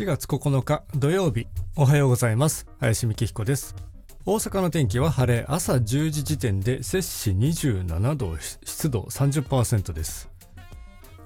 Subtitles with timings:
[0.00, 1.46] 4月9日土曜日。
[1.76, 2.66] おはようございます。
[2.78, 3.76] 林美希彦です。
[4.24, 10.30] 大阪の天気は晴れ朝10時時点で摂氏27度湿度30%です。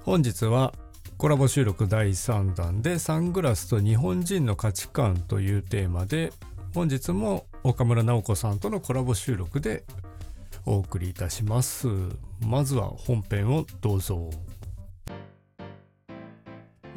[0.03, 0.73] 本日は
[1.17, 6.33] コラボ収録第3弾でサングラスと日本人の価値観というテーマで
[6.73, 9.85] 本日も岡村直子さんとのコラボ収録で
[10.65, 11.87] お送りいたします。
[12.45, 14.29] まずは本編をどうぞ。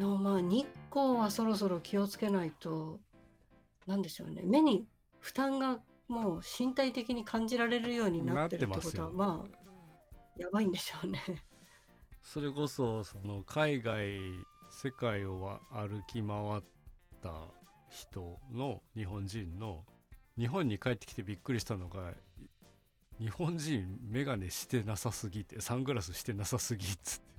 [0.01, 2.99] まあ日光はそろそろ気をつけないと
[3.87, 4.41] なんでしょうね。
[4.43, 4.85] 目に
[5.19, 9.59] 負担がもう身体的に感じられるようになってるってことはまあ
[10.37, 11.21] やばいんでしょうね。
[12.21, 14.19] それこそその海外
[14.71, 16.63] 世界を歩き回っ
[17.21, 17.33] た
[17.89, 19.83] 人の日本人の
[20.37, 22.13] 日本に帰ってきてびっくりしたのが
[23.19, 27.29] 日本人眼鏡してなさすぎてサングラスしてなさすぎっつって。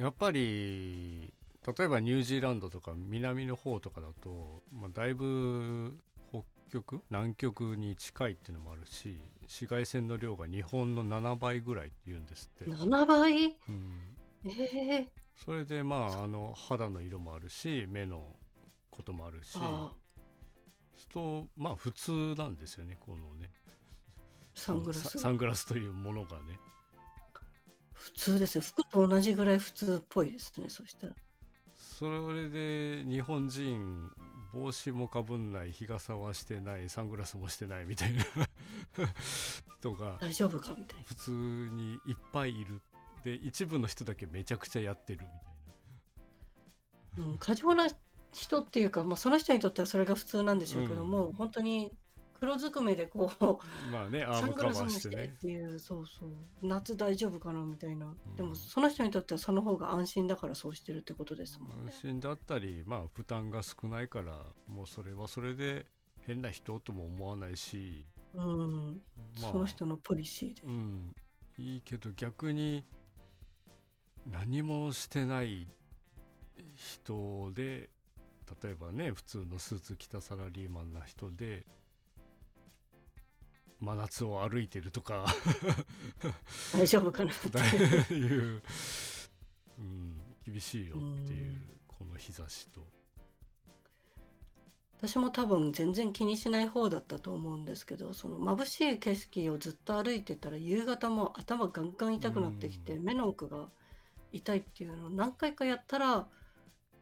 [0.00, 1.32] やっぱり
[1.66, 5.98] 例えばニュージーランドとか南の方とかだと、まあ、だいぶ
[6.30, 12.70] 北極南極に近いっていうのもあるし紫外線の量が日本の7倍ぐらいっていうんですって。
[12.70, 13.56] 7倍？
[13.68, 14.16] うん。
[14.46, 15.08] ええ
[15.44, 18.36] それでまああの肌の色もあるし目の
[18.90, 19.58] こともあるし。
[21.14, 23.50] とまあ普通なんですよねこのね。
[24.54, 26.58] サングラスササングラスというものがね。
[27.92, 28.62] 普通ですよ。
[28.62, 31.14] 服と同じぐらい普通っぽいですねそしたら
[31.98, 34.10] それで日本人
[34.52, 38.24] 帽子もかぶんない日傘はしてないサングラスもしてないみたいな
[39.78, 41.04] 人が大丈夫かみたいな。
[41.04, 42.82] 普通にいっぱいいる。
[43.22, 47.30] で一部の人だけめちゃくちゃやってるみたいな。
[47.30, 47.86] うん、過剰な
[48.32, 51.92] 人っていうか、まあ、その人にとってはそれが普通なんでしょうけども、本当に
[52.44, 56.30] 黒ずくめでこうまあね アーサンムカバグラスもしーしててねっていうそうそう
[56.62, 58.48] 夏大丈夫かなみたいな、でうん。
[58.50, 61.92] もその人にとってはその方が安心だからそうしてるってことですもんね。
[61.92, 65.86] 安心だったりまあ負担が少ないからもうそれはそれで
[66.20, 68.04] 変な人とも思わないし。
[68.34, 69.02] うん、
[69.40, 69.52] まあ。
[69.52, 70.62] その人のポリシーで。
[70.64, 71.14] うん。
[71.56, 72.84] いいけど逆に
[74.26, 75.68] 何もしてない
[76.74, 77.90] 人で
[78.62, 81.64] 例えばね普通のスーツ着たサラリーマンな人で
[83.80, 85.26] 真夏を歩いてるとか。
[86.72, 88.14] 大丈夫かなって。
[88.14, 88.62] いういう、
[89.78, 92.94] うん、厳しいよっていうこの日差しと。
[95.06, 103.68] 私も多分全然気にしない方だったと思うんですけどその眩しい景色をずっと歩いてたら夕方も頭ガンガン痛くなってきてう目の奥が
[104.32, 106.26] 痛いっていうのを何回かやったら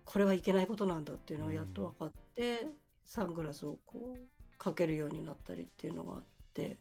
[0.04, 2.66] これはいけないことなんだっていうのがやっと分かって
[3.06, 6.78] サングラスをこうかけるようになったりっていうのがあって。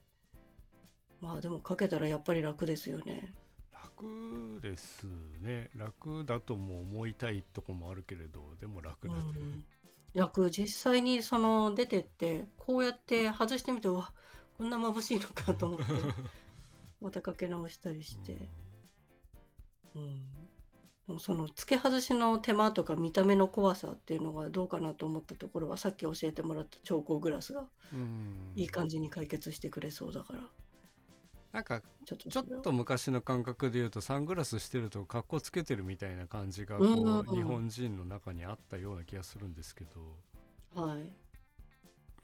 [1.22, 3.34] まあでもかけたらやっぱり楽ですよね。
[3.72, 5.06] 楽です
[5.40, 5.70] ね。
[5.76, 9.64] 楽だとも思いたいとこもあるけれどでも楽だね、うん。
[10.14, 14.12] 楽実際にその出てってこうやって外してみてうわ
[14.58, 15.86] こんな眩しいのかと思って
[17.00, 18.50] またかけ直したりして、
[19.96, 20.41] うん、でも
[21.20, 28.54] その付け外しの手間とか見た目の怖さっていうのがどうかなと思ったところはさっき教えてもらった調光グラスがうん。
[28.56, 30.40] いい感じに解決してくれそうだから。
[31.52, 37.36] なんかちょっとちょそれをっと昔の感覚で言うとサングラスしてると格好つけてるみたいな感じがこうんうんううん。
[37.36, 40.82] 日本人の中にあったような気がするんですけど。
[40.82, 41.14] はい、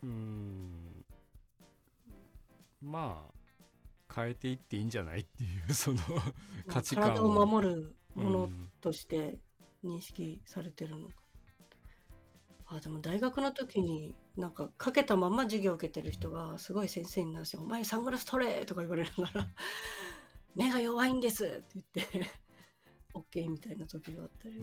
[0.03, 1.05] うん。
[2.81, 3.37] まあ
[4.13, 5.99] 変えていっていいんじゃないっていうその
[6.67, 9.37] 価値観体を守るものうんとして
[9.83, 11.13] 認識されてるのか。
[12.69, 19.47] あでも大学の時になんかかけたまま授業を受けてる人がすごい先生になって「お前サングラス取れ!」とか言われながら
[20.55, 22.31] 「目が弱いんです!」って言って
[23.15, 24.61] OK みたいな時があったり、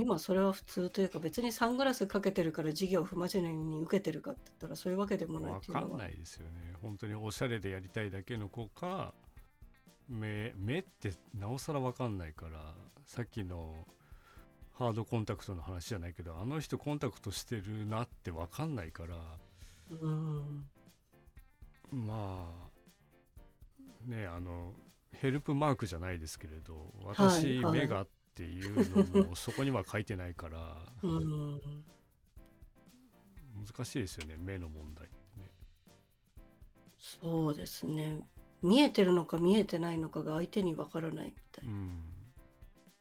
[0.00, 9.12] 今それは普通というか別にサングラスかけてるから授業を不真面目に受けてるかって言ったらそういうわけでもないわっていうのはかんないですよね本当におしゃれでやりたいだけの子か
[10.08, 12.74] 目目ってなおさらわかんないから
[13.06, 13.86] さっきの
[14.72, 19.16] ハードコンタクトの話じゃないけどあの人コンタクトしてるなってわかんないから
[19.90, 20.66] うん。
[21.92, 22.48] ま
[24.06, 24.72] あねあの
[25.12, 31.60] ヘルプマークじゃないですけれど私、はい目がっていうのもそこには書いてないからうん。
[33.64, 35.04] 難しいですよね目の問題
[35.38, 35.50] ね。
[36.98, 38.18] そうですね
[38.64, 41.72] 見えてるのか見えてないのかが相手にわからないみたいな。
[41.72, 42.00] うん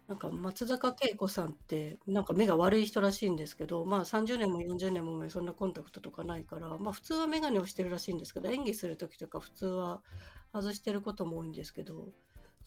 [0.06, 10.02] なんか松坂慶子さんってなんか目が悪い人らしいんですけどまあ30年も40年も前そんなコンタクトとかないからまあ普通は眼鏡をしてるらしいんですけど演技する時とか普通は
[10.54, 12.10] 外してることも多いんですけど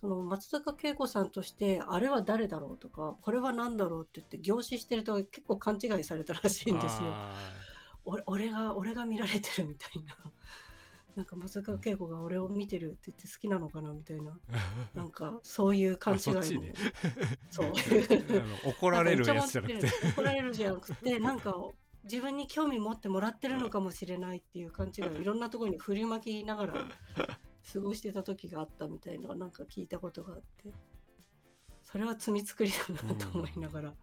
[0.00, 7.10] その松坂慶子さんとしてあれは誰だろうとかこれは何だろうって言って凝視してると結構勘違いされたらしいんですよ。
[7.12, 7.34] あ
[8.06, 10.14] 俺俺が俺が見られてるみたいな。
[11.16, 14.32] なんか松坂慶子が俺を見てるって言って好きなのかなみたいな。
[14.32, 14.36] ー
[14.96, 16.74] なんかそういう勘違いそね
[17.50, 17.72] そう。
[18.68, 19.88] 怒られるやつじゃなくて。
[20.10, 21.54] 怒られるじゃなくてなんか
[22.04, 26.74] 自分に興味持ってもらってるのかもしれないっていう勘違いをいろんなところに振りまきながら
[27.72, 30.72] 過ごしてた時があったみたいななんか聞いたことがあって。
[31.82, 33.94] それは罪作りだなと思いながら、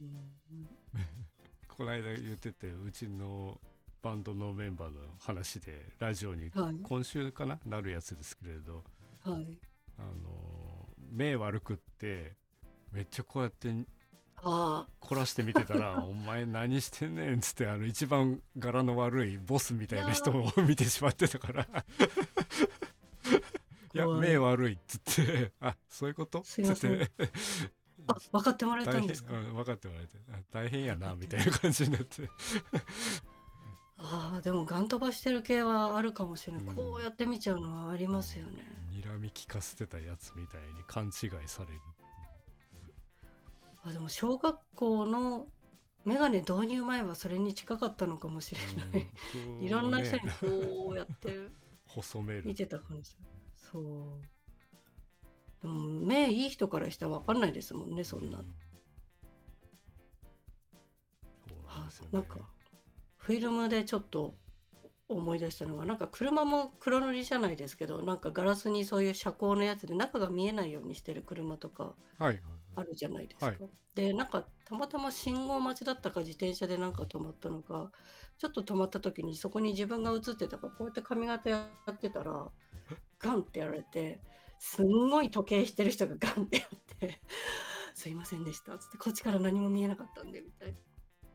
[0.00, 0.68] うん。
[1.66, 3.58] この間言っててうちの
[4.02, 6.76] バンドのメンバーの話でラジオにはい。
[6.82, 8.84] 今週かななるやつですけれど
[9.24, 9.58] はい。
[9.98, 12.36] あの目悪くって
[12.92, 13.72] めっちゃこうやって
[14.42, 21.62] あ凝らして見てたら「お前何してんねん」っつってあの一番柄の悪いボスみたいな人を 見てしまってたから。
[23.92, 23.98] い。
[23.98, 27.10] や目悪いっつって「あそういうこと?」っつって。
[28.06, 29.34] あ分かってもらえたんですか？
[29.34, 30.16] うん分かってもらえて。
[30.32, 32.28] あ大変やなみたいな感じになって
[34.02, 36.74] ああでもガン飛ばしてる系はあるかもしれない、うん。
[36.74, 38.64] こうやって見ちゃうのはありますよね。
[38.92, 41.80] 睨み利かせてたやつみたいに勘違いされる。
[43.84, 45.46] あでも小学校の
[46.04, 49.08] メガネ導入前はそれに近かったのかもしれない、
[49.48, 51.48] うんいろんな人にねこうやって
[51.86, 52.46] 細める。
[52.46, 53.16] 見てた感じ。
[53.56, 54.22] そう。
[55.62, 58.44] でも目いい人からしたら分かんないですもんねそんな、う
[61.46, 62.10] そうなんあですよね。
[62.12, 62.38] なんか
[63.20, 64.34] フィルムでちょっと
[65.08, 72.42] 思い出したのがなんか車も黒塗りじゃないですけどなんかガラスにそういう遮光のやつで中が見えないようにしてる車とかはいはい
[72.76, 73.50] あるじゃないですか。
[73.50, 73.58] はい。
[73.94, 77.92] でなんかたまたま信号待ちだったか自転車でなんか止まったのか
[78.38, 82.52] ちょっと止まった時にそこに自分が映ってたからこうやって髪型やってたら
[83.18, 84.22] ガンってやられて
[84.58, 87.22] すんごい時計してる人がガンってやって
[87.94, 90.78] 「すいませんでした」つってこっちから何も見えなかったんでみたいな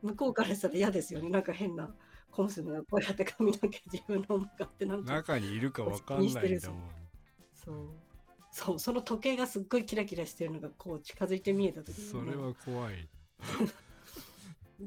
[0.02, 1.30] 向こうからしたら嫌ですよね。
[1.30, 1.94] なんか変な
[2.30, 6.82] 小娘がこうやって髪の毛自分の向かってなんか中にいるかわかんないんだもん。
[7.54, 7.88] そう。
[8.50, 8.78] そう。
[8.78, 13.08] その時計がすっごいキラキラしてるのがこう近づいて見えた時にそれは怖い。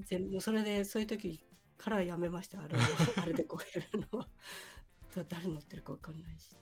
[0.08, 1.40] 全部それでそういう時
[1.78, 2.78] からやめましたあれ
[3.18, 4.28] あれでこうやるのは。
[5.16, 6.56] だ誰乗ってるか分かんないし。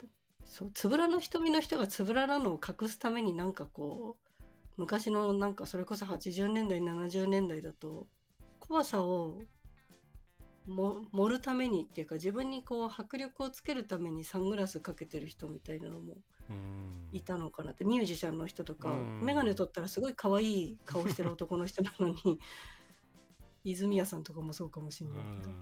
[0.46, 4.28] そうつぶらの瞳の人がつぶらなのを隠すためになんかこう
[4.78, 8.08] 昔のなんかそれこそ80年代70年代だと
[8.68, 9.42] 怖さを
[10.68, 16.18] も盛るためにっていうか自分にこう迫力をつけるためにサングラスかけてる人みたいなのも
[16.50, 17.10] うん。
[17.12, 19.22] いたのかなってミュージシャンの人とか、うん。
[19.22, 22.40] 眼鏡取ったらすごい可愛い顔してる男の人なのに
[23.64, 25.56] 泉谷さんとかもそうかもしれうないけど、ん。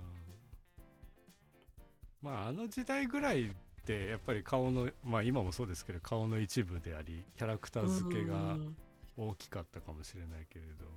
[2.21, 3.53] まああの時代ぐらいっ
[3.85, 8.77] てやっぱり顔のまあ今もそうですけど顔の一部でありキャラクター付けがうん
[9.17, 10.85] 大きかったかもしれないけれど。
[10.85, 10.91] だ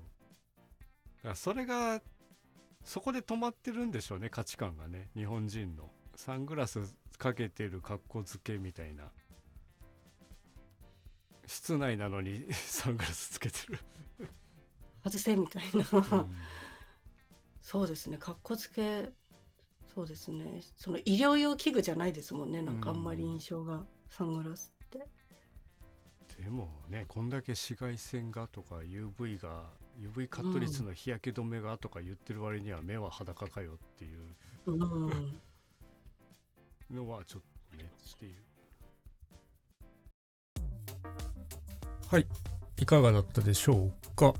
[1.22, 2.00] からそれが
[2.84, 5.90] そこで止まってるんでしょうね価値観がね日本人の。
[6.16, 6.80] サングラス
[7.16, 9.04] かけてる格好付けみたいな。
[11.46, 13.78] 室内なのに サングラスつけてる、
[15.04, 16.36] 外せみたいな、うん。
[17.62, 19.12] そうですねかっこつけ
[19.94, 20.60] そうですね。
[20.76, 25.06] その医療用器具じゃないですもんねなんかあんまり印象が、サングラスって。
[26.42, 34.20] でもねこんだけ紫外線がとか UV が UV カット率の日焼け止めがとか言ってる割には目は裸かよっていう。
[34.66, 35.40] うん。
[36.94, 38.34] のはちょっとねっていう
[42.10, 42.26] はい。
[42.78, 44.34] いかがだったでしょうか？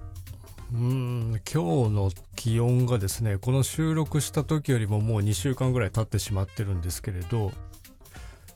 [0.72, 7.52] うーん今日の気温がですねこの収録した時よりももう2週間ぐらい経ってしまってるんですけれど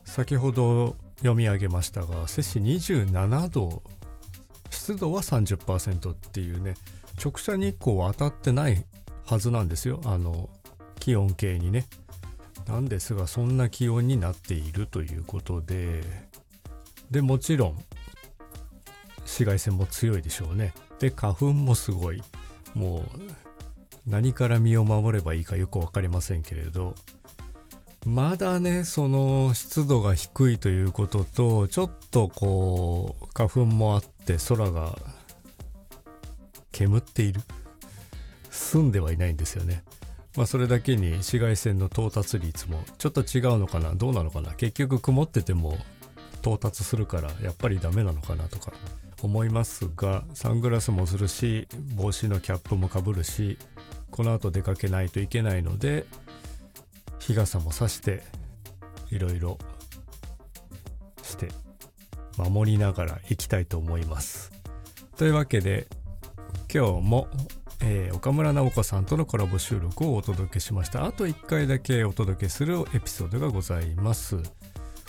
[0.05, 3.83] 先ほど読み上げましたが摂氏27度
[4.83, 6.75] 湿度は30%っていうね
[7.23, 8.85] 直射日光は当たってない
[9.25, 10.01] はずなんですよ。
[10.05, 10.51] あの
[10.99, 11.87] 気温計にね。
[12.67, 16.03] なんですがそんな気温になっているということで。
[17.13, 17.85] でもちろん
[19.19, 20.75] 紫外線も強いでしょうね。
[20.99, 22.21] で花粉もすごい。
[22.75, 23.21] もう
[24.05, 26.97] 何から身を守ればいいかよく分かりませんけれど。
[28.05, 34.99] まだねその湿度が低いということとちょっとこう花粉もあって空が
[36.73, 37.41] 煙っている。
[38.51, 39.83] 澄んではいないんですよね。
[40.37, 43.95] まあそれだけに紫外線の到達率もちょっと違うのかな？
[43.95, 44.53] どうなのかな？
[44.53, 45.79] 結局曇ってても
[46.41, 48.73] 到達するからやっぱりダメなのかなとか
[49.23, 53.59] 思いますがサングラスもするし帽子のキャップもかぶるし
[54.11, 56.05] この後出かけないといけないので
[57.23, 58.23] 日傘もさして
[59.11, 59.59] いろいろ
[61.23, 61.49] して
[62.37, 64.51] 守りながらいきたいと思います。
[65.17, 65.87] というわけで
[66.73, 67.29] 今日も、
[67.81, 71.05] えー岡村直子さんとのコラボ収録をお届けしました。
[71.05, 74.39] あと1回だけお届けするエピソードがございます。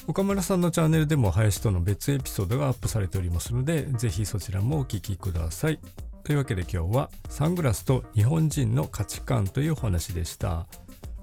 [0.05, 5.79] 岡村さんのチャンネルでも林との別エピソードがアップされておりますのでぜひそちらもお聞きください。
[6.23, 10.67] というわけで今日はサングラスと日本人の価値観というお話でした。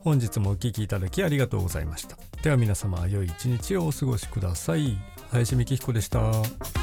[0.03, 2.17] 本日もお聞きいただきありがとうございました。
[2.43, 4.97] では皆様良い一日をお過ごしください。
[5.31, 6.80] 林美希彦でした。